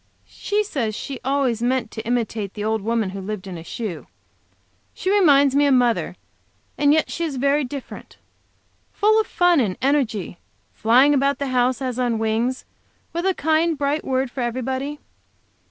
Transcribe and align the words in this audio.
She 0.25 0.63
says 0.63 0.95
she 0.95 1.19
ways 1.23 1.61
meant 1.61 1.91
to 1.91 2.03
imitate 2.07 2.55
the 2.55 2.63
old 2.63 2.81
woman 2.81 3.11
who 3.11 3.21
lived 3.21 3.45
in 3.45 3.55
a 3.55 3.63
shoe. 3.63 4.07
She 4.95 5.11
reminds 5.11 5.53
me 5.53 5.67
of 5.67 5.75
mother, 5.75 6.15
and 6.75 6.91
yet 6.91 7.11
she 7.11 7.23
is 7.23 7.35
very 7.35 7.63
different; 7.63 8.17
full 8.91 9.21
of 9.21 9.27
fun 9.27 9.59
and 9.59 9.77
energy; 9.79 10.39
flying 10.73 11.13
about 11.13 11.37
the 11.37 11.49
house 11.49 11.83
as 11.83 11.99
on 11.99 12.17
wings, 12.17 12.65
with 13.13 13.27
a 13.27 13.35
kind, 13.35 13.77
bright 13.77 14.03
word 14.03 14.31
for 14.31 14.41
everybody. 14.41 14.97